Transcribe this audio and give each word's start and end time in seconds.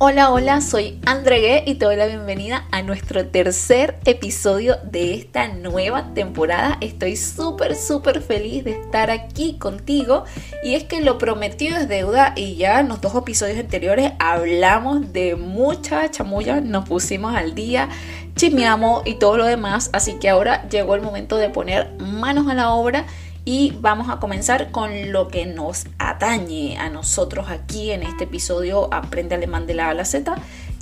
Hola, 0.00 0.30
hola, 0.30 0.60
soy 0.60 0.96
Andregué 1.06 1.64
y 1.66 1.74
te 1.74 1.84
doy 1.84 1.96
la 1.96 2.06
bienvenida 2.06 2.68
a 2.70 2.82
nuestro 2.82 3.26
tercer 3.26 3.98
episodio 4.04 4.76
de 4.84 5.14
esta 5.14 5.48
nueva 5.48 6.14
temporada. 6.14 6.78
Estoy 6.80 7.16
súper, 7.16 7.74
súper 7.74 8.22
feliz 8.22 8.62
de 8.62 8.80
estar 8.80 9.10
aquí 9.10 9.58
contigo 9.58 10.24
y 10.62 10.76
es 10.76 10.84
que 10.84 11.00
lo 11.00 11.18
prometido 11.18 11.76
es 11.76 11.88
deuda 11.88 12.32
y 12.36 12.54
ya 12.54 12.78
en 12.78 12.86
los 12.86 13.00
dos 13.00 13.12
episodios 13.16 13.58
anteriores 13.58 14.12
hablamos 14.20 15.12
de 15.12 15.34
mucha 15.34 16.08
chamulla, 16.12 16.60
nos 16.60 16.88
pusimos 16.88 17.34
al 17.34 17.56
día, 17.56 17.88
chismeamos 18.36 19.04
y 19.04 19.14
todo 19.16 19.36
lo 19.36 19.46
demás, 19.46 19.90
así 19.92 20.20
que 20.20 20.28
ahora 20.28 20.68
llegó 20.68 20.94
el 20.94 21.02
momento 21.02 21.38
de 21.38 21.50
poner 21.50 21.90
manos 21.98 22.46
a 22.46 22.54
la 22.54 22.70
obra 22.70 23.04
y 23.44 23.72
vamos 23.80 24.10
a 24.10 24.20
comenzar 24.20 24.70
con 24.70 25.10
lo 25.10 25.26
que 25.26 25.46
nos 25.46 25.86
atañe 26.08 26.78
a 26.78 26.88
nosotros 26.88 27.48
aquí 27.48 27.90
en 27.90 28.02
este 28.02 28.24
episodio 28.24 28.92
Aprende 28.92 29.34
Alemán 29.34 29.66
de 29.66 29.74
la 29.74 29.86
A 29.86 29.90
a 29.90 29.94
la 29.94 30.04
Z. 30.04 30.34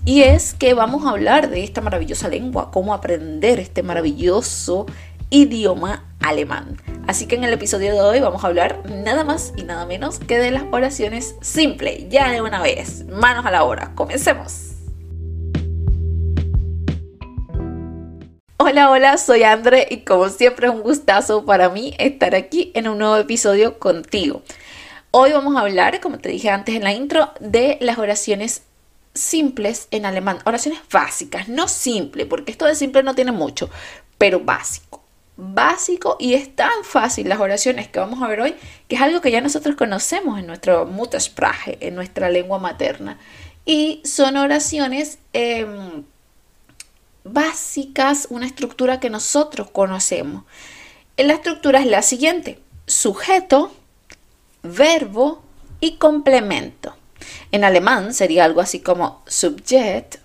Y 0.04 0.22
es 0.22 0.54
que 0.54 0.74
vamos 0.74 1.04
a 1.04 1.10
hablar 1.10 1.50
de 1.50 1.64
esta 1.64 1.80
maravillosa 1.80 2.28
lengua, 2.28 2.70
cómo 2.70 2.94
aprender 2.94 3.58
este 3.58 3.82
maravilloso 3.82 4.86
idioma 5.30 6.04
alemán. 6.20 6.80
Así 7.08 7.26
que 7.26 7.34
en 7.34 7.44
el 7.44 7.52
episodio 7.52 7.92
de 7.92 8.00
hoy 8.00 8.20
vamos 8.20 8.44
a 8.44 8.46
hablar 8.46 8.82
nada 8.88 9.24
más 9.24 9.52
y 9.56 9.64
nada 9.64 9.84
menos 9.84 10.20
que 10.20 10.38
de 10.38 10.52
las 10.52 10.64
oraciones 10.70 11.34
simples. 11.40 12.08
Ya 12.08 12.30
de 12.30 12.40
una 12.40 12.62
vez, 12.62 13.04
manos 13.06 13.44
a 13.46 13.50
la 13.50 13.64
obra, 13.64 13.92
comencemos. 13.94 14.72
Hola, 18.58 18.90
hola, 18.90 19.16
soy 19.16 19.42
Andre 19.42 19.86
y 19.90 19.98
como 19.98 20.28
siempre 20.28 20.66
es 20.66 20.72
un 20.72 20.82
gustazo 20.82 21.44
para 21.44 21.68
mí 21.68 21.94
estar 21.98 22.34
aquí 22.34 22.72
en 22.74 22.88
un 22.88 22.98
nuevo 22.98 23.16
episodio 23.16 23.78
contigo. 23.78 24.42
Hoy 25.18 25.32
vamos 25.32 25.56
a 25.56 25.60
hablar, 25.60 25.98
como 26.02 26.18
te 26.18 26.28
dije 26.28 26.50
antes 26.50 26.74
en 26.74 26.84
la 26.84 26.92
intro, 26.92 27.32
de 27.40 27.78
las 27.80 27.96
oraciones 27.96 28.64
simples 29.14 29.88
en 29.90 30.04
alemán. 30.04 30.40
Oraciones 30.44 30.80
básicas, 30.92 31.48
no 31.48 31.68
simple, 31.68 32.26
porque 32.26 32.52
esto 32.52 32.66
de 32.66 32.74
simple 32.74 33.02
no 33.02 33.14
tiene 33.14 33.32
mucho, 33.32 33.70
pero 34.18 34.40
básico. 34.40 35.02
Básico 35.38 36.18
y 36.20 36.34
es 36.34 36.54
tan 36.54 36.84
fácil 36.84 37.30
las 37.30 37.40
oraciones 37.40 37.88
que 37.88 37.98
vamos 37.98 38.22
a 38.22 38.28
ver 38.28 38.42
hoy, 38.42 38.56
que 38.88 38.96
es 38.96 39.00
algo 39.00 39.22
que 39.22 39.30
ya 39.30 39.40
nosotros 39.40 39.74
conocemos 39.74 40.38
en 40.38 40.46
nuestro 40.46 40.84
Muttersprache, 40.84 41.78
en 41.80 41.94
nuestra 41.94 42.28
lengua 42.28 42.58
materna. 42.58 43.18
Y 43.64 44.02
son 44.04 44.36
oraciones... 44.36 45.18
Em, 45.32 46.04
básicas, 47.24 48.26
una 48.28 48.44
estructura 48.44 49.00
que 49.00 49.08
nosotros 49.08 49.70
conocemos. 49.70 50.44
La 51.16 51.32
estructura 51.32 51.80
es 51.80 51.86
la 51.86 52.02
siguiente, 52.02 52.60
sujeto, 52.86 53.72
verbo 54.66 55.42
y 55.80 55.96
complemento. 55.96 56.94
En 57.52 57.64
alemán 57.64 58.14
sería 58.14 58.44
algo 58.44 58.60
así 58.60 58.80
como 58.80 59.22
subject, 59.26 60.16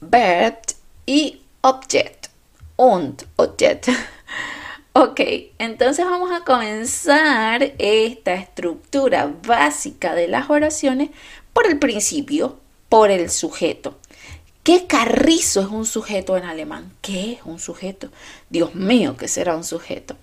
verb 0.00 0.58
y 1.06 1.42
object. 1.62 2.28
Und, 2.76 3.22
object. 3.36 3.88
Ok, 4.94 5.20
entonces 5.58 6.04
vamos 6.04 6.30
a 6.32 6.44
comenzar 6.44 7.72
esta 7.78 8.34
estructura 8.34 9.32
básica 9.46 10.14
de 10.14 10.28
las 10.28 10.50
oraciones 10.50 11.08
por 11.54 11.66
el 11.66 11.78
principio, 11.78 12.58
por 12.90 13.10
el 13.10 13.30
sujeto. 13.30 13.96
¿Qué 14.62 14.86
carrizo 14.86 15.60
es 15.60 15.66
un 15.66 15.84
sujeto 15.84 16.36
en 16.36 16.44
alemán? 16.44 16.92
¿Qué 17.00 17.32
es 17.32 17.40
un 17.44 17.58
sujeto? 17.58 18.10
Dios 18.48 18.76
mío, 18.76 19.16
¿qué 19.16 19.26
será 19.26 19.56
un 19.56 19.64
sujeto? 19.64 20.14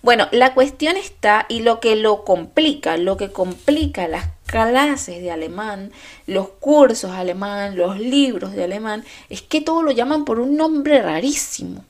Bueno, 0.00 0.28
la 0.32 0.54
cuestión 0.54 0.96
está 0.96 1.44
y 1.50 1.60
lo 1.60 1.78
que 1.78 1.94
lo 1.94 2.24
complica, 2.24 2.96
lo 2.96 3.18
que 3.18 3.32
complica 3.32 4.08
las 4.08 4.30
clases 4.46 5.20
de 5.20 5.30
alemán, 5.30 5.92
los 6.26 6.48
cursos 6.48 7.10
alemán, 7.10 7.76
los 7.76 7.98
libros 7.98 8.52
de 8.52 8.64
alemán, 8.64 9.04
es 9.28 9.42
que 9.42 9.60
todo 9.60 9.82
lo 9.82 9.90
llaman 9.90 10.24
por 10.24 10.40
un 10.40 10.56
nombre 10.56 11.02
rarísimo. 11.02 11.84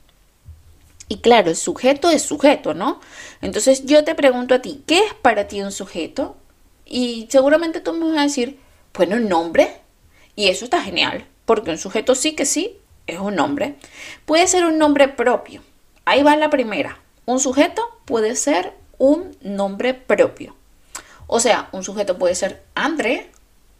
Y 1.07 1.19
claro, 1.19 1.51
el 1.51 1.55
sujeto 1.55 2.09
es 2.09 2.21
sujeto, 2.23 2.73
¿no? 2.73 2.99
Entonces 3.41 3.85
yo 3.85 4.03
te 4.03 4.13
pregunto 4.13 4.55
a 4.55 4.61
ti, 4.61 4.83
¿qué 4.85 4.99
es 4.99 5.13
para 5.13 5.47
ti 5.47 5.61
un 5.61 5.71
sujeto? 5.71 6.35
Y 6.85 7.27
seguramente 7.29 7.79
tú 7.79 7.93
me 7.93 8.09
vas 8.09 8.17
a 8.17 8.23
decir, 8.23 8.59
bueno, 8.93 9.15
un 9.15 9.29
nombre. 9.29 9.79
Y 10.35 10.49
eso 10.49 10.65
está 10.65 10.81
genial 10.81 11.27
porque 11.45 11.71
un 11.71 11.77
sujeto 11.77 12.15
sí 12.15 12.33
que 12.35 12.45
sí 12.45 12.77
es 13.07 13.19
un 13.19 13.35
nombre. 13.35 13.75
Puede 14.25 14.47
ser 14.47 14.65
un 14.65 14.77
nombre 14.77 15.07
propio. 15.07 15.61
Ahí 16.05 16.23
va 16.23 16.35
la 16.35 16.49
primera. 16.49 16.99
Un 17.25 17.39
sujeto 17.39 17.81
puede 18.05 18.35
ser 18.35 18.73
un 18.97 19.35
nombre 19.41 19.93
propio. 19.93 20.55
O 21.27 21.39
sea, 21.39 21.69
un 21.71 21.83
sujeto 21.83 22.17
puede 22.17 22.35
ser 22.35 22.63
André, 22.75 23.31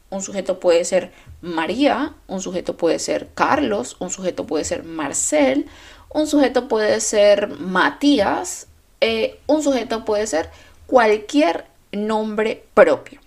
un 0.10 0.22
sujeto 0.22 0.60
puede 0.60 0.86
ser 0.86 1.12
María, 1.42 2.14
un 2.28 2.42
sujeto 2.42 2.78
puede 2.78 3.00
ser 3.00 3.30
Carlos, 3.34 3.98
un 4.00 4.10
sujeto 4.10 4.46
puede 4.46 4.64
ser 4.64 4.84
Marcel, 4.84 5.68
un 6.10 6.28
sujeto 6.28 6.68
puede 6.68 7.00
ser 7.02 7.50
Matías, 7.60 8.68
eh, 9.02 9.40
un 9.48 9.62
sujeto 9.62 10.06
puede 10.06 10.28
ser 10.28 10.50
cualquier 10.88 11.66
nombre 11.92 12.64
propio. 12.74 13.23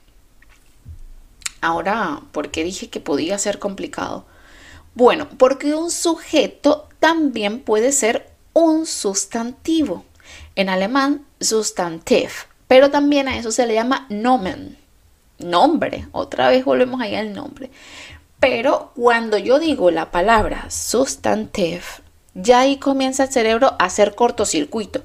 Ahora, 1.66 2.21
¿por 2.31 2.53
qué 2.53 2.62
dije 2.62 2.91
que 2.91 3.00
podía 3.00 3.38
ser 3.38 3.59
complicado? 3.59 4.25
Bueno, 4.94 5.28
porque 5.37 5.75
un 5.75 5.91
sujeto 5.91 6.87
también 7.00 7.59
puede 7.59 7.91
ser 7.91 8.31
un 8.53 8.87
sustantivo. 8.87 10.04
En 10.54 10.69
alemán, 10.69 11.27
Substantiv, 11.41 12.31
pero 12.69 12.93
también 12.93 13.27
a 13.27 13.37
eso 13.37 13.50
se 13.50 13.66
le 13.66 13.75
llama 13.75 14.06
Nomen, 14.10 14.78
nombre. 15.41 16.06
Otra 16.12 16.50
vez 16.50 16.65
volvemos 16.65 17.00
ahí 17.00 17.16
al 17.16 17.32
nombre. 17.32 17.72
Pero 18.38 18.93
cuando 18.94 19.37
yo 19.37 19.59
digo 19.59 19.91
la 19.91 20.12
palabra 20.12 20.71
Substantiv, 20.71 21.83
ya 22.34 22.60
ahí 22.60 22.77
comienza 22.77 23.25
el 23.25 23.33
cerebro 23.33 23.75
a 23.81 23.87
hacer 23.87 24.15
cortocircuito 24.15 25.03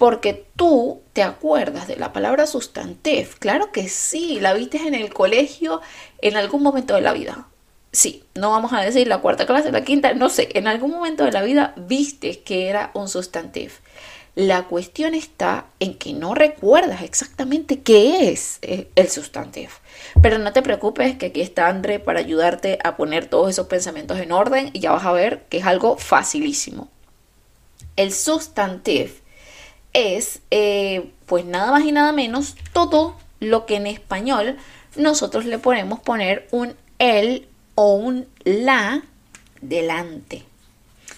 porque 0.00 0.46
tú 0.56 1.02
te 1.12 1.22
acuerdas 1.22 1.86
de 1.86 1.96
la 1.96 2.10
palabra 2.14 2.46
sustantiv. 2.46 3.38
Claro 3.38 3.70
que 3.70 3.86
sí, 3.90 4.40
la 4.40 4.54
viste 4.54 4.78
en 4.78 4.94
el 4.94 5.12
colegio 5.12 5.82
en 6.22 6.38
algún 6.38 6.62
momento 6.62 6.94
de 6.94 7.02
la 7.02 7.12
vida. 7.12 7.48
Sí, 7.92 8.24
no 8.34 8.50
vamos 8.50 8.72
a 8.72 8.80
decir 8.80 9.06
la 9.06 9.18
cuarta 9.18 9.44
clase, 9.44 9.70
la 9.70 9.84
quinta, 9.84 10.14
no 10.14 10.30
sé, 10.30 10.48
en 10.54 10.68
algún 10.68 10.92
momento 10.92 11.24
de 11.24 11.32
la 11.32 11.42
vida 11.42 11.74
viste 11.76 12.40
que 12.40 12.70
era 12.70 12.92
un 12.94 13.10
sustantiv. 13.10 13.74
La 14.34 14.68
cuestión 14.68 15.12
está 15.12 15.66
en 15.80 15.98
que 15.98 16.14
no 16.14 16.34
recuerdas 16.34 17.02
exactamente 17.02 17.80
qué 17.80 18.30
es 18.30 18.58
eh, 18.62 18.88
el 18.94 19.10
sustantiv. 19.10 19.68
Pero 20.22 20.38
no 20.38 20.54
te 20.54 20.62
preocupes 20.62 21.18
que 21.18 21.26
aquí 21.26 21.42
está 21.42 21.68
André 21.68 22.00
para 22.00 22.20
ayudarte 22.20 22.78
a 22.84 22.96
poner 22.96 23.26
todos 23.26 23.50
esos 23.50 23.66
pensamientos 23.66 24.18
en 24.18 24.32
orden 24.32 24.70
y 24.72 24.80
ya 24.80 24.92
vas 24.92 25.04
a 25.04 25.12
ver 25.12 25.44
que 25.50 25.58
es 25.58 25.66
algo 25.66 25.98
facilísimo. 25.98 26.88
El 27.96 28.14
sustantiv 28.14 29.19
es 29.92 30.40
eh, 30.50 31.10
pues 31.26 31.44
nada 31.44 31.72
más 31.72 31.84
y 31.84 31.92
nada 31.92 32.12
menos 32.12 32.56
todo 32.72 33.16
lo 33.40 33.66
que 33.66 33.76
en 33.76 33.86
español 33.86 34.56
nosotros 34.96 35.44
le 35.44 35.58
podemos 35.58 36.00
poner 36.00 36.48
un 36.50 36.74
el 36.98 37.48
o 37.74 37.94
un 37.94 38.26
la 38.44 39.02
delante. 39.60 40.44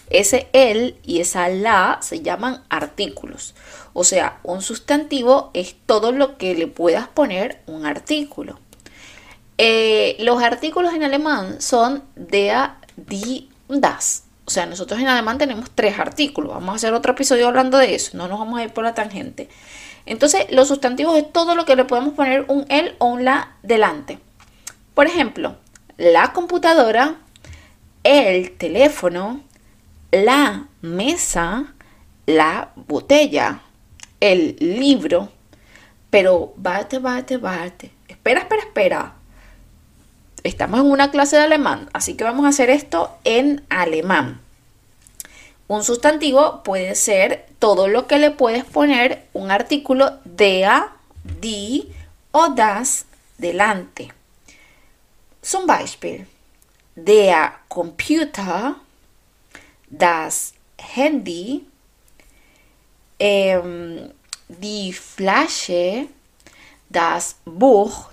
Ese 0.09 0.47
el 0.53 0.95
y 1.03 1.21
esa 1.21 1.49
la 1.49 1.99
se 2.01 2.21
llaman 2.21 2.63
artículos. 2.69 3.55
O 3.93 4.03
sea, 4.03 4.39
un 4.43 4.61
sustantivo 4.61 5.51
es 5.53 5.75
todo 5.85 6.11
lo 6.11 6.37
que 6.37 6.55
le 6.55 6.67
puedas 6.67 7.07
poner 7.07 7.61
un 7.67 7.85
artículo. 7.85 8.59
Eh, 9.57 10.15
los 10.19 10.41
artículos 10.41 10.93
en 10.93 11.03
alemán 11.03 11.61
son 11.61 12.03
der, 12.15 12.71
die 12.95 13.49
das. 13.67 14.22
O 14.45 14.51
sea, 14.51 14.65
nosotros 14.65 14.99
en 14.99 15.07
alemán 15.07 15.37
tenemos 15.37 15.71
tres 15.73 15.97
artículos. 15.99 16.53
Vamos 16.53 16.73
a 16.73 16.75
hacer 16.75 16.93
otro 16.93 17.13
episodio 17.13 17.47
hablando 17.47 17.77
de 17.77 17.95
eso. 17.95 18.17
No 18.17 18.27
nos 18.27 18.39
vamos 18.39 18.59
a 18.59 18.63
ir 18.63 18.73
por 18.73 18.83
la 18.83 18.93
tangente. 18.93 19.49
Entonces, 20.05 20.47
los 20.51 20.67
sustantivos 20.67 21.17
es 21.17 21.31
todo 21.31 21.55
lo 21.55 21.65
que 21.65 21.75
le 21.75 21.85
podemos 21.85 22.13
poner 22.13 22.45
un 22.49 22.65
el 22.69 22.95
o 22.99 23.07
un 23.07 23.23
la 23.23 23.55
delante. 23.63 24.19
Por 24.93 25.07
ejemplo, 25.07 25.55
la 25.97 26.33
computadora, 26.33 27.15
el 28.03 28.51
teléfono, 28.57 29.41
la 30.11 30.67
mesa, 30.81 31.73
la 32.25 32.71
botella, 32.75 33.61
el 34.19 34.57
libro. 34.59 35.29
Pero, 36.09 36.53
bate, 36.57 36.99
bate, 36.99 37.37
bate. 37.37 37.91
Espera, 38.09 38.41
espera, 38.41 38.61
espera 38.63 39.22
estamos 40.43 40.81
en 40.81 40.91
una 40.91 41.11
clase 41.11 41.37
de 41.37 41.43
alemán, 41.43 41.89
así 41.93 42.15
que 42.15 42.23
vamos 42.23 42.45
a 42.45 42.49
hacer 42.49 42.69
esto 42.69 43.17
en 43.23 43.65
alemán. 43.69 44.41
Un 45.67 45.83
sustantivo 45.83 46.61
puede 46.63 46.95
ser 46.95 47.47
todo 47.59 47.87
lo 47.87 48.05
que 48.05 48.19
le 48.19 48.31
puedes 48.31 48.65
poner 48.65 49.25
un 49.33 49.49
artículo 49.49 50.19
der, 50.25 50.89
die 51.23 51.87
o 52.31 52.49
das 52.49 53.05
delante. 53.37 54.09
Zum 55.41 55.65
Beispiel, 55.65 56.27
der 56.95 57.53
Computer, 57.69 58.75
das 59.89 60.53
Handy, 60.77 61.65
ähm, 63.19 64.11
die 64.47 64.93
Flasche, 64.93 66.07
das 66.89 67.37
Buch, 67.45 68.12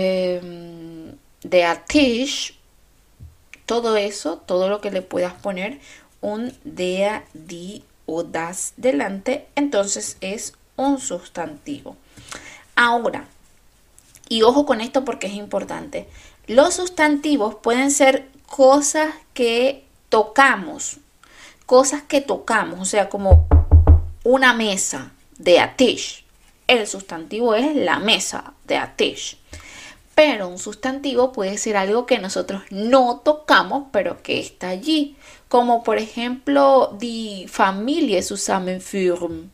Em, 0.00 1.16
der 1.42 1.84
Tisch, 1.86 2.56
todo 3.66 3.96
eso, 3.96 4.38
todo 4.38 4.68
lo 4.68 4.80
que 4.80 4.92
le 4.92 5.02
puedas 5.02 5.34
poner 5.34 5.80
un 6.20 6.52
der, 6.62 7.24
die 7.34 7.82
o 8.06 8.22
das 8.22 8.74
delante, 8.76 9.48
entonces 9.56 10.16
es 10.20 10.52
un 10.76 11.00
sustantivo. 11.00 11.96
Ahora, 12.76 13.26
y 14.28 14.42
ojo 14.42 14.66
con 14.66 14.80
esto 14.80 15.04
porque 15.04 15.26
es 15.26 15.34
importante, 15.34 16.08
los 16.46 16.74
sustantivos 16.74 17.56
pueden 17.56 17.90
ser 17.90 18.28
cosas 18.46 19.14
que 19.34 19.84
tocamos, 20.10 20.98
cosas 21.66 22.02
que 22.02 22.20
tocamos, 22.20 22.80
o 22.80 22.84
sea, 22.84 23.08
como 23.08 23.48
una 24.22 24.54
mesa 24.54 25.10
de 25.38 25.58
atish. 25.58 26.24
El 26.68 26.86
sustantivo 26.86 27.54
es 27.54 27.74
la 27.74 27.98
mesa 27.98 28.52
de 28.64 28.76
atish. 28.76 29.38
Pero 30.18 30.48
un 30.48 30.58
sustantivo 30.58 31.30
puede 31.30 31.58
ser 31.58 31.76
algo 31.76 32.04
que 32.04 32.18
nosotros 32.18 32.62
no 32.70 33.20
tocamos, 33.20 33.84
pero 33.92 34.20
que 34.20 34.40
está 34.40 34.68
allí. 34.68 35.16
Como 35.46 35.84
por 35.84 35.98
ejemplo, 35.98 36.96
die 36.98 37.46
Familie 37.46 38.24
zusammenführen. 38.24 39.52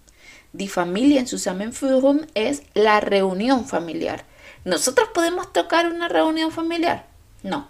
Die 0.55 0.69
Familie 0.69 1.27
zusammenführen 1.27 2.29
es 2.33 2.63
la 2.73 3.01
reunión 3.01 3.67
familiar. 3.67 4.25
¿Nosotros 4.65 5.11
podemos 5.13 5.53
tocar 5.53 5.93
una 5.93 6.09
reunión 6.09 6.51
familiar? 6.51 7.09
No, 7.43 7.69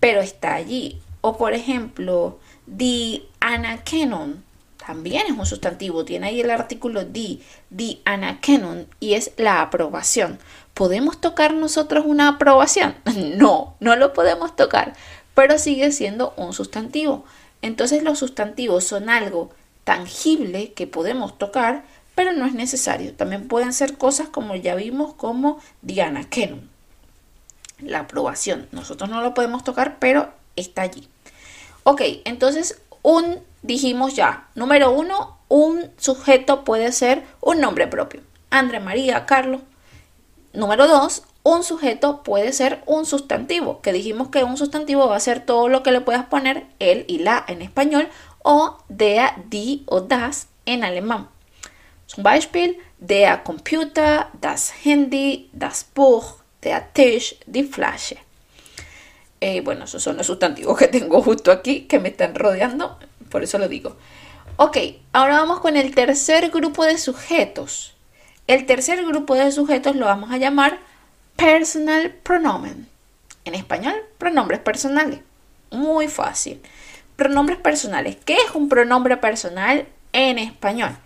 pero 0.00 0.22
está 0.22 0.54
allí. 0.54 0.98
O 1.20 1.36
por 1.36 1.52
ejemplo, 1.52 2.38
die 2.64 3.28
Anerkennung 3.40 4.44
también 4.90 5.28
es 5.28 5.38
un 5.38 5.46
sustantivo, 5.46 6.04
tiene 6.04 6.26
ahí 6.26 6.40
el 6.40 6.50
artículo 6.50 7.04
die, 7.04 7.40
die 7.70 8.00
Anerkennung 8.04 8.86
y 8.98 9.14
es 9.14 9.30
la 9.36 9.62
aprobación. 9.62 10.40
¿Podemos 10.74 11.20
tocar 11.20 11.54
nosotros 11.54 12.04
una 12.04 12.26
aprobación? 12.26 12.96
No, 13.36 13.76
no 13.78 13.94
lo 13.94 14.12
podemos 14.12 14.56
tocar, 14.56 14.94
pero 15.36 15.58
sigue 15.58 15.92
siendo 15.92 16.34
un 16.36 16.52
sustantivo. 16.52 17.24
Entonces 17.62 18.02
los 18.02 18.18
sustantivos 18.18 18.82
son 18.82 19.10
algo 19.10 19.50
tangible 19.84 20.72
que 20.72 20.88
podemos 20.88 21.38
tocar, 21.38 21.84
pero 22.16 22.32
no 22.32 22.44
es 22.44 22.54
necesario. 22.54 23.14
También 23.14 23.46
pueden 23.46 23.72
ser 23.72 23.96
cosas 23.96 24.28
como 24.28 24.56
ya 24.56 24.74
vimos 24.74 25.14
como 25.14 25.60
Diana 25.82 26.24
Kenon. 26.28 26.68
La 27.78 28.00
aprobación. 28.00 28.66
Nosotros 28.72 29.08
no 29.08 29.22
lo 29.22 29.34
podemos 29.34 29.62
tocar, 29.62 29.98
pero 30.00 30.32
está 30.56 30.82
allí. 30.82 31.06
Ok, 31.84 32.02
entonces 32.24 32.82
un, 33.02 33.38
dijimos 33.62 34.14
ya, 34.14 34.48
número 34.54 34.90
uno, 34.90 35.38
un 35.48 35.90
sujeto 35.96 36.64
puede 36.64 36.92
ser 36.92 37.24
un 37.40 37.60
nombre 37.60 37.86
propio. 37.86 38.22
André 38.50 38.80
María, 38.80 39.26
Carlos. 39.26 39.60
Número 40.52 40.88
dos, 40.88 41.22
un 41.42 41.62
sujeto 41.62 42.22
puede 42.22 42.52
ser 42.52 42.82
un 42.86 43.06
sustantivo, 43.06 43.80
que 43.80 43.92
dijimos 43.92 44.28
que 44.28 44.44
un 44.44 44.56
sustantivo 44.56 45.08
va 45.08 45.16
a 45.16 45.20
ser 45.20 45.44
todo 45.44 45.68
lo 45.68 45.82
que 45.82 45.92
le 45.92 46.00
puedas 46.00 46.26
poner 46.26 46.66
él 46.78 47.04
y 47.08 47.18
la 47.18 47.44
en 47.46 47.62
español 47.62 48.08
o 48.42 48.78
der, 48.88 49.30
die 49.48 49.82
o 49.86 50.00
das 50.00 50.48
en 50.66 50.84
alemán. 50.84 51.28
Zum 52.06 52.24
Beispiel 52.24 52.78
der 52.98 53.42
Computer, 53.44 54.28
das 54.40 54.72
Handy, 54.84 55.48
das 55.52 55.84
Buch, 55.94 56.42
der 56.62 56.92
Tisch, 56.92 57.36
die 57.46 57.64
Flasche. 57.64 58.18
Eh, 59.40 59.62
bueno, 59.62 59.84
esos 59.84 60.02
son 60.02 60.18
los 60.18 60.26
sustantivos 60.26 60.76
que 60.76 60.88
tengo 60.88 61.22
justo 61.22 61.50
aquí 61.50 61.82
que 61.82 61.98
me 61.98 62.08
están 62.08 62.34
rodeando, 62.34 62.98
por 63.30 63.42
eso 63.42 63.58
lo 63.58 63.68
digo. 63.68 63.96
Ok, 64.56 64.76
ahora 65.12 65.38
vamos 65.38 65.60
con 65.60 65.76
el 65.76 65.94
tercer 65.94 66.50
grupo 66.50 66.84
de 66.84 66.98
sujetos. 66.98 67.94
El 68.46 68.66
tercer 68.66 69.04
grupo 69.06 69.34
de 69.34 69.52
sujetos 69.52 69.96
lo 69.96 70.06
vamos 70.06 70.30
a 70.30 70.38
llamar 70.38 70.78
personal 71.36 72.10
pronomen. 72.22 72.88
En 73.44 73.54
español, 73.54 73.94
pronombres 74.18 74.60
personales. 74.60 75.20
Muy 75.70 76.08
fácil. 76.08 76.60
Pronombres 77.16 77.58
personales. 77.58 78.16
¿Qué 78.24 78.34
es 78.34 78.54
un 78.54 78.68
pronombre 78.68 79.16
personal 79.16 79.86
en 80.12 80.38
español? 80.38 80.96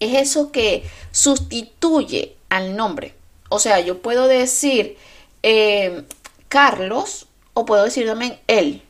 es 0.00 0.14
eso 0.14 0.52
que 0.52 0.84
sustituye 1.10 2.36
al 2.48 2.76
nombre. 2.76 3.14
O 3.48 3.58
sea, 3.58 3.80
yo 3.80 4.00
puedo 4.00 4.28
decir 4.28 4.96
eh, 5.42 6.04
Carlos 6.48 7.26
o 7.54 7.64
puedo 7.64 7.84
decir 7.84 8.06
también 8.06 8.38
él. 8.46 8.82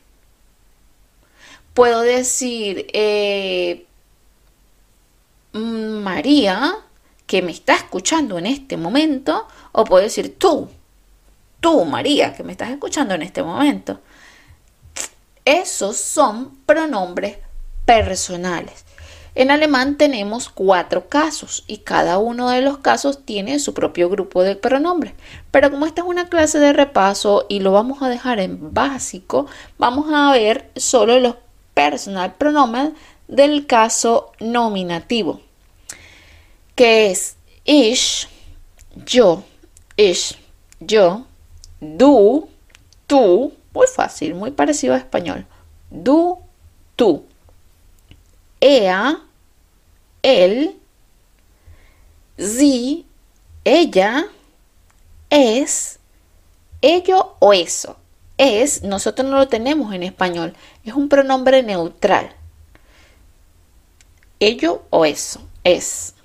Puedo 1.79 2.01
decir 2.01 2.87
eh, 2.91 3.85
María, 5.53 6.75
que 7.25 7.41
me 7.41 7.53
está 7.53 7.73
escuchando 7.73 8.37
en 8.37 8.47
este 8.47 8.75
momento, 8.75 9.47
o 9.71 9.85
puedo 9.85 10.03
decir 10.03 10.37
tú, 10.37 10.67
tú 11.61 11.85
María, 11.85 12.33
que 12.33 12.43
me 12.43 12.51
estás 12.51 12.71
escuchando 12.71 13.13
en 13.13 13.21
este 13.21 13.43
momento. 13.43 14.01
Esos 15.45 15.95
son 15.95 16.53
pronombres 16.65 17.37
personales. 17.85 18.83
En 19.33 19.49
alemán 19.49 19.97
tenemos 19.97 20.49
cuatro 20.49 21.07
casos 21.07 21.63
y 21.65 21.77
cada 21.77 22.17
uno 22.17 22.49
de 22.49 22.59
los 22.59 22.79
casos 22.79 23.23
tiene 23.23 23.57
su 23.57 23.73
propio 23.73 24.09
grupo 24.09 24.43
de 24.43 24.57
pronombres. 24.57 25.13
Pero 25.49 25.71
como 25.71 25.85
esta 25.85 26.01
es 26.01 26.07
una 26.09 26.27
clase 26.27 26.59
de 26.59 26.73
repaso 26.73 27.45
y 27.47 27.61
lo 27.61 27.71
vamos 27.71 28.01
a 28.01 28.09
dejar 28.09 28.41
en 28.41 28.73
básico, 28.73 29.45
vamos 29.77 30.07
a 30.11 30.33
ver 30.33 30.71
solo 30.75 31.21
los 31.21 31.35
personal 31.79 32.35
pronomen 32.35 32.93
del 33.29 33.65
caso 33.65 34.33
nominativo, 34.41 35.39
que 36.75 37.11
es 37.11 37.37
ich, 37.63 38.27
yo, 39.05 39.43
ich, 39.95 40.35
yo, 40.81 41.25
du, 41.79 42.49
tú, 43.07 43.53
muy 43.73 43.87
fácil, 43.87 44.35
muy 44.35 44.51
parecido 44.51 44.93
a 44.93 44.97
español, 44.97 45.45
du, 45.89 46.39
tú 46.97 47.23
ella, 48.59 49.21
él, 50.21 50.77
sie, 52.37 53.05
ella, 53.63 54.25
es, 55.29 55.97
ello 56.81 57.35
o 57.39 57.53
eso. 57.53 57.95
Es, 58.39 58.83
nosotros 58.83 59.29
no 59.29 59.37
lo 59.37 59.49
tenemos 59.49 59.93
en 59.93 60.01
español, 60.01 60.53
es 60.85 60.93
un 60.93 61.09
pronombre 61.09 61.61
neutral. 61.61 62.31
Ello 64.39 64.83
o 64.91 65.03
eso, 65.03 65.41
es. 65.65 66.15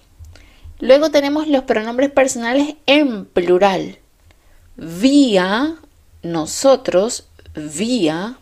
Luego 0.78 1.10
tenemos 1.10 1.48
los 1.48 1.64
pronombres 1.64 2.12
personales 2.12 2.76
en 2.86 3.24
plural. 3.24 3.98
Vía, 4.76 5.74
nosotros, 6.22 7.26
vía, 7.56 8.38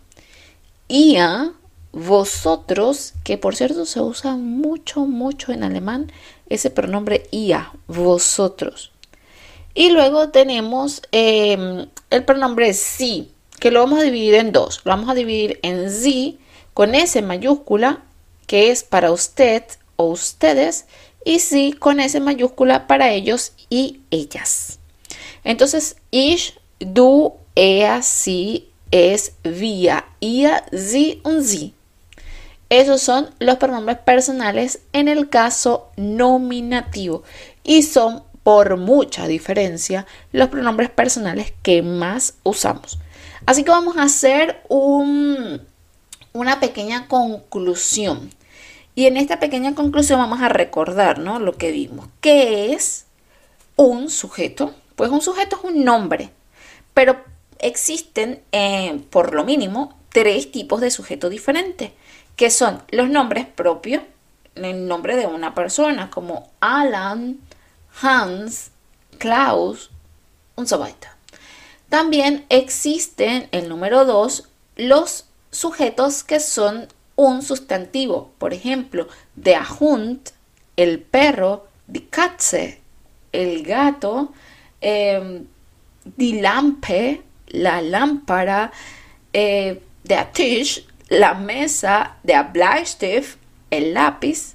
ia, 0.89 1.55
vosotros, 1.93 3.15
que 3.25 3.39
por 3.39 3.57
cierto 3.57 3.87
se 3.87 4.03
usa 4.03 4.37
mucho, 4.37 5.07
mucho 5.07 5.51
en 5.51 5.65
alemán, 5.65 6.13
ese 6.51 6.69
pronombre 6.69 7.27
ia, 7.31 7.73
vosotros. 7.87 8.93
Y 9.73 9.89
luego 9.89 10.29
tenemos 10.29 11.01
em, 11.11 11.87
el 12.11 12.25
pronombre 12.27 12.75
sí, 12.75 13.32
que 13.63 13.71
lo 13.71 13.79
vamos 13.79 14.01
a 14.01 14.03
dividir 14.03 14.35
en 14.35 14.51
dos. 14.51 14.81
Lo 14.83 14.91
vamos 14.91 15.09
a 15.09 15.15
dividir 15.15 15.61
en 15.63 15.89
sí 15.89 16.41
con 16.75 16.97
S 16.97 17.23
mayúscula, 17.23 18.03
que 18.49 18.73
es 18.73 18.83
para 18.83 19.13
usted 19.13 19.63
o 19.95 20.07
ustedes, 20.07 20.87
y 21.25 21.39
sí 21.39 21.73
con 21.73 22.01
S 22.01 22.19
mayúscula 22.19 22.89
para 22.89 23.13
ellos 23.13 23.53
y 23.71 24.01
ellas. 24.11 24.81
Entonces, 25.45 25.95
ich, 26.11 26.59
du, 26.81 27.35
er, 27.55 28.03
sie, 28.03 28.69
es, 28.91 29.35
wir, 29.45 30.07
ihr, 30.19 30.65
sie 30.73 31.21
und 31.23 31.45
sie. 31.45 31.73
Esos 32.69 33.01
son 33.01 33.31
los 33.39 33.59
pronombres 33.59 33.99
personales 33.99 34.81
en 34.93 35.07
el 35.07 35.29
caso 35.29 35.93
nominativo 35.97 37.23
y 37.63 37.85
son 37.85 38.25
por 38.43 38.77
mucha 38.77 39.29
diferencia 39.29 40.05
los 40.33 40.49
pronombres 40.49 40.91
personales 40.91 41.53
que 41.63 41.83
más 41.83 42.35
usamos. 42.43 42.99
Así 43.47 43.65
que 43.65 43.71
vamos 43.71 43.97
a 43.97 44.05
hacer 44.05 44.63
una 44.69 46.61
pequeña 46.61 47.09
conclusión. 47.09 48.31
Y 48.95 49.07
en 49.07 49.17
esta 49.17 49.41
pequeña 49.41 49.75
conclusión 49.75 50.21
vamos 50.21 50.43
a 50.43 50.49
recordar 50.49 51.19
lo 51.19 51.53
que 51.57 51.71
vimos. 51.71 52.09
¿Qué 52.21 52.73
es 52.73 53.07
un 53.77 54.11
sujeto? 54.11 54.75
Pues 54.97 55.11
un 55.11 55.23
sujeto 55.23 55.57
es 55.57 55.65
un 55.65 55.85
nombre, 55.85 56.31
pero 56.95 57.17
existen 57.59 58.43
eh, 58.53 59.03
por 59.11 59.35
lo 59.35 59.45
mínimo 59.45 59.99
tres 60.11 60.53
tipos 60.53 60.81
de 60.81 60.91
sujetos 60.91 61.31
diferentes 61.31 61.93
que 62.37 62.51
son 62.51 62.83
los 62.91 63.09
nombres 63.09 63.47
propios, 63.47 64.03
el 64.55 64.87
nombre 64.87 65.17
de 65.17 65.27
una 65.27 65.55
persona, 65.55 66.11
como 66.11 66.51
Alan, 66.61 67.39
Hans, 68.01 68.71
Klaus, 69.19 69.91
un 70.57 70.67
so 70.67 70.85
También 71.93 72.47
existen, 72.49 73.51
el 73.53 73.69
número 73.69 74.07
dos, 74.07 74.49
los 74.77 75.27
sujetos 75.51 76.25
que 76.25 76.41
son 76.41 76.89
un 77.17 77.43
sustantivo. 77.43 78.33
Por 78.39 78.55
ejemplo, 78.55 79.09
der 79.37 79.61
Hund, 79.79 80.31
el 80.77 81.01
perro, 81.01 81.69
die 81.87 82.09
Katze, 82.09 82.81
el 83.31 83.63
gato, 83.63 84.33
eh, 84.81 85.45
Lampe, 86.17 87.25
la 87.49 87.83
lámpara, 87.83 88.73
eh, 89.35 89.83
der 90.03 90.33
Tisch, 90.33 90.87
la 91.11 91.35
mesa, 91.35 92.17
der 92.23 92.53
Bleistift, 92.55 93.37
el 93.71 93.93
lápiz. 93.93 94.55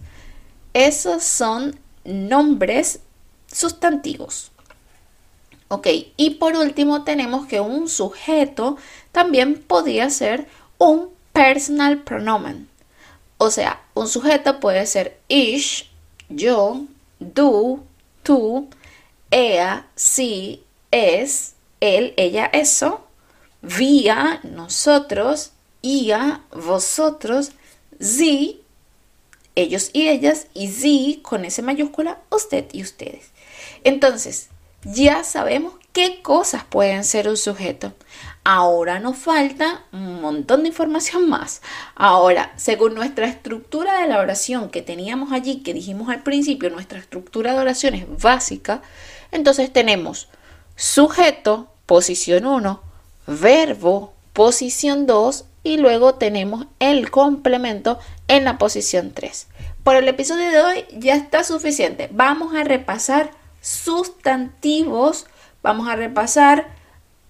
Esos 0.73 1.23
son 1.23 1.79
nombres 2.03 2.99
sustantivos. 3.45 4.51
Ok, 5.69 5.87
y 6.15 6.31
por 6.31 6.55
último 6.55 7.03
tenemos 7.03 7.45
que 7.45 7.59
un 7.59 7.89
sujeto 7.89 8.77
también 9.11 9.61
podría 9.61 10.09
ser 10.09 10.47
un 10.77 11.09
personal 11.33 12.03
pronomen. 12.03 12.69
O 13.37 13.51
sea, 13.51 13.81
un 13.93 14.07
sujeto 14.07 14.59
puede 14.59 14.85
ser 14.85 15.19
ich, 15.27 15.89
yo, 16.29 16.85
du, 17.19 17.83
tú, 18.23 18.69
ella, 19.29 19.87
sí, 19.95 20.63
es, 20.91 21.55
él, 21.81 22.13
ella, 22.15 22.45
eso, 22.45 23.05
vía, 23.61 24.39
nosotros, 24.43 25.51
ia, 25.81 26.43
vosotros, 26.51 27.51
sie, 27.99 28.61
ellos 29.55 29.89
y 29.91 30.07
ellas, 30.07 30.47
y 30.53 30.71
sie 30.71 31.21
con 31.21 31.43
ese 31.43 31.61
mayúscula, 31.61 32.19
usted 32.29 32.65
y 32.71 32.83
ustedes. 32.83 33.31
Entonces, 33.83 34.49
ya 34.83 35.23
sabemos 35.23 35.73
qué 35.93 36.21
cosas 36.21 36.63
pueden 36.63 37.03
ser 37.03 37.27
un 37.27 37.37
sujeto. 37.37 37.93
Ahora 38.43 38.99
nos 38.99 39.17
falta 39.17 39.83
un 39.91 40.21
montón 40.21 40.61
de 40.61 40.69
información 40.69 41.27
más. 41.27 41.61
Ahora, 41.95 42.53
según 42.55 42.93
nuestra 42.93 43.27
estructura 43.27 43.99
de 43.99 44.07
la 44.07 44.19
oración 44.19 44.69
que 44.69 44.81
teníamos 44.81 45.31
allí, 45.31 45.63
que 45.63 45.73
dijimos 45.73 46.09
al 46.09 46.23
principio, 46.23 46.69
nuestra 46.69 46.99
estructura 46.99 47.53
de 47.53 47.59
oración 47.59 47.95
es 47.95 48.05
básica, 48.21 48.81
entonces 49.31 49.73
tenemos 49.73 50.29
sujeto, 50.75 51.67
posición 51.85 52.45
1, 52.45 52.81
verbo, 53.25 54.13
posición 54.33 55.07
2 55.07 55.45
y 55.63 55.77
luego 55.77 56.15
tenemos 56.15 56.67
el 56.79 57.11
complemento 57.11 57.99
en 58.27 58.45
la 58.45 58.57
posición 58.57 59.11
3. 59.13 59.47
Por 59.83 59.95
el 59.95 60.07
episodio 60.07 60.49
de 60.49 60.61
hoy 60.61 60.85
ya 60.93 61.15
está 61.15 61.43
suficiente. 61.43 62.07
Vamos 62.11 62.55
a 62.55 62.63
repasar 62.63 63.31
sustantivos, 63.67 65.27
vamos 65.61 65.89
a 65.89 65.95
repasar 65.95 66.67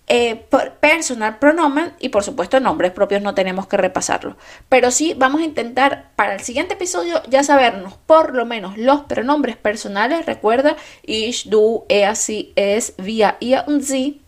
eh, 0.08 0.46
personal 0.80 1.38
pronomen 1.40 1.94
y 2.00 2.10
por 2.10 2.24
supuesto 2.24 2.60
nombres 2.60 2.92
propios 2.92 3.22
no 3.22 3.34
tenemos 3.34 3.68
que 3.68 3.78
repasarlo. 3.78 4.38
Pero 4.70 4.92
sí 4.92 5.16
vamos 5.18 5.42
a 5.42 5.46
intentar 5.46 6.12
para 6.16 6.36
el 6.36 6.42
siguiente 6.42 6.76
episodio 6.76 7.22
ya 7.28 7.44
sabernos 7.44 7.96
por 8.06 8.36
lo 8.36 8.46
menos 8.46 8.78
los 8.78 9.02
pronombres 9.02 9.58
personales. 9.58 10.26
Recuerda, 10.26 10.78
ich, 11.04 11.50
du, 11.50 11.86
er, 11.90 12.16
sie, 12.16 12.54
es, 12.56 12.94
wir, 12.98 13.36
ihr 13.40 13.64
und 13.68 13.84
sie. 13.84 14.22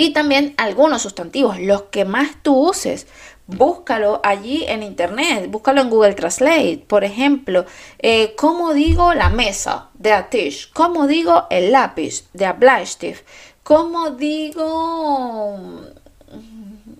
Y 0.00 0.10
también 0.10 0.54
algunos 0.58 1.02
sustantivos, 1.02 1.58
los 1.58 1.82
que 1.90 2.04
más 2.04 2.36
tú 2.42 2.68
uses. 2.68 3.08
Búscalo 3.48 4.20
allí 4.22 4.64
en 4.68 4.84
internet, 4.84 5.50
búscalo 5.50 5.80
en 5.80 5.90
Google 5.90 6.14
Translate. 6.14 6.84
Por 6.86 7.02
ejemplo, 7.02 7.66
eh, 7.98 8.36
¿cómo 8.36 8.74
digo 8.74 9.12
la 9.14 9.28
mesa? 9.28 9.88
de 9.94 10.14
Tisch. 10.30 10.70
¿Cómo 10.72 11.08
digo 11.08 11.48
el 11.50 11.72
lápiz? 11.72 12.28
de 12.32 12.52
Bleistift. 12.52 13.24
¿Cómo 13.64 14.10
digo, 14.10 15.58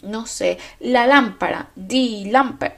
no 0.03 0.27
sé, 0.27 0.59
la 0.81 1.07
lámpara? 1.07 1.71
Die 1.77 2.29
Lampe. 2.33 2.75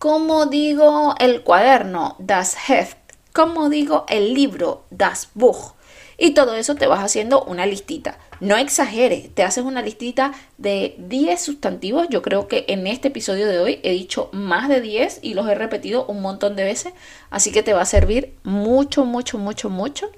¿Cómo 0.00 0.46
digo 0.46 1.14
el 1.20 1.42
cuaderno? 1.44 2.16
Das 2.18 2.56
Heft. 2.68 2.98
¿Cómo 3.32 3.68
digo 3.68 4.06
el 4.08 4.34
libro? 4.34 4.86
Das 4.90 5.28
Buch. 5.34 5.74
Y 6.22 6.34
todo 6.34 6.54
eso 6.54 6.76
te 6.76 6.86
vas 6.86 7.02
haciendo 7.02 7.42
una 7.42 7.66
listita. 7.66 8.16
No 8.38 8.56
exageres, 8.56 9.34
te 9.34 9.42
haces 9.42 9.64
una 9.64 9.82
listita 9.82 10.32
de 10.56 10.94
10 10.98 11.40
sustantivos. 11.40 12.06
Yo 12.10 12.22
creo 12.22 12.46
que 12.46 12.64
en 12.68 12.86
este 12.86 13.08
episodio 13.08 13.48
de 13.48 13.58
hoy 13.58 13.80
he 13.82 13.90
dicho 13.90 14.28
más 14.32 14.68
de 14.68 14.80
10 14.80 15.18
y 15.22 15.34
los 15.34 15.48
he 15.48 15.56
repetido 15.56 16.06
un 16.06 16.22
montón 16.22 16.54
de 16.54 16.62
veces. 16.62 16.92
Así 17.30 17.50
que 17.50 17.64
te 17.64 17.72
va 17.72 17.82
a 17.82 17.86
servir 17.86 18.34
mucho, 18.44 19.04
mucho, 19.04 19.36
mucho, 19.36 19.68
mucho. 19.68 20.10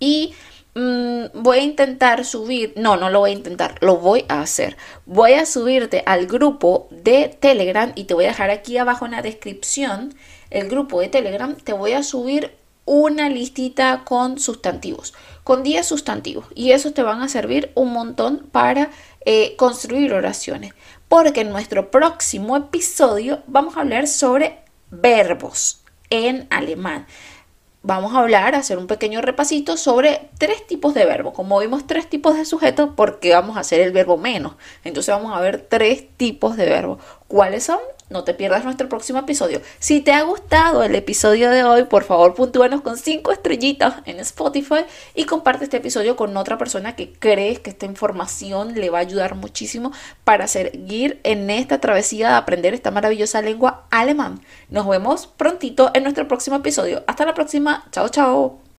Y 0.00 0.34
Mm, 0.78 1.28
voy 1.32 1.58
a 1.60 1.62
intentar 1.62 2.22
subir, 2.26 2.74
no, 2.76 2.98
no 2.98 3.08
lo 3.08 3.20
voy 3.20 3.30
a 3.30 3.32
intentar, 3.32 3.78
lo 3.80 3.96
voy 3.96 4.26
a 4.28 4.42
hacer. 4.42 4.76
Voy 5.06 5.32
a 5.32 5.46
subirte 5.46 6.02
al 6.04 6.26
grupo 6.26 6.86
de 6.90 7.34
Telegram 7.40 7.92
y 7.94 8.04
te 8.04 8.12
voy 8.12 8.26
a 8.26 8.28
dejar 8.28 8.50
aquí 8.50 8.76
abajo 8.76 9.06
en 9.06 9.12
la 9.12 9.22
descripción 9.22 10.14
el 10.50 10.68
grupo 10.68 11.00
de 11.00 11.08
Telegram. 11.08 11.56
Te 11.56 11.72
voy 11.72 11.92
a 11.92 12.02
subir 12.02 12.52
una 12.86 13.28
listita 13.28 14.04
con 14.04 14.38
sustantivos, 14.38 15.12
con 15.44 15.62
10 15.62 15.86
sustantivos 15.86 16.46
y 16.54 16.70
esos 16.70 16.94
te 16.94 17.02
van 17.02 17.20
a 17.20 17.28
servir 17.28 17.72
un 17.74 17.92
montón 17.92 18.48
para 18.50 18.90
eh, 19.26 19.54
construir 19.56 20.14
oraciones. 20.14 20.72
Porque 21.08 21.42
en 21.42 21.50
nuestro 21.50 21.90
próximo 21.90 22.56
episodio 22.56 23.42
vamos 23.46 23.76
a 23.76 23.80
hablar 23.80 24.06
sobre 24.06 24.60
verbos 24.90 25.82
en 26.08 26.46
alemán 26.50 27.06
vamos 27.86 28.14
a 28.14 28.18
hablar, 28.18 28.56
a 28.56 28.58
hacer 28.58 28.78
un 28.78 28.88
pequeño 28.88 29.22
repasito 29.22 29.76
sobre 29.76 30.28
tres 30.38 30.66
tipos 30.66 30.92
de 30.92 31.04
verbos. 31.04 31.34
Como 31.34 31.60
vimos 31.60 31.86
tres 31.86 32.10
tipos 32.10 32.36
de 32.36 32.44
sujetos, 32.44 32.90
porque 32.96 33.32
vamos 33.32 33.56
a 33.56 33.60
hacer 33.60 33.80
el 33.80 33.92
verbo 33.92 34.16
menos. 34.16 34.54
Entonces 34.82 35.14
vamos 35.14 35.36
a 35.36 35.40
ver 35.40 35.64
tres 35.68 36.04
tipos 36.16 36.56
de 36.56 36.66
verbos. 36.66 36.98
¿Cuáles 37.28 37.64
son? 37.64 37.80
No 38.08 38.22
te 38.22 38.34
pierdas 38.34 38.64
nuestro 38.64 38.88
próximo 38.88 39.18
episodio. 39.18 39.60
Si 39.80 40.00
te 40.00 40.12
ha 40.12 40.22
gustado 40.22 40.84
el 40.84 40.94
episodio 40.94 41.50
de 41.50 41.64
hoy, 41.64 41.84
por 41.84 42.04
favor 42.04 42.34
puntúanos 42.34 42.82
con 42.82 42.96
cinco 42.96 43.32
estrellitas 43.32 43.96
en 44.04 44.20
Spotify 44.20 44.84
y 45.16 45.24
comparte 45.24 45.64
este 45.64 45.78
episodio 45.78 46.14
con 46.14 46.36
otra 46.36 46.56
persona 46.56 46.94
que 46.94 47.12
crees 47.12 47.58
que 47.58 47.70
esta 47.70 47.84
información 47.84 48.74
le 48.74 48.90
va 48.90 48.98
a 48.98 49.00
ayudar 49.00 49.34
muchísimo 49.34 49.90
para 50.22 50.46
seguir 50.46 51.18
en 51.24 51.50
esta 51.50 51.80
travesía 51.80 52.28
de 52.28 52.34
aprender 52.36 52.74
esta 52.74 52.92
maravillosa 52.92 53.42
lengua 53.42 53.86
alemán. 53.90 54.40
Nos 54.68 54.86
vemos 54.86 55.26
prontito 55.26 55.90
en 55.94 56.04
nuestro 56.04 56.28
próximo 56.28 56.56
episodio. 56.56 57.02
Hasta 57.08 57.26
la 57.26 57.34
próxima. 57.34 57.88
Chao, 57.90 58.08
chao. 58.08 58.65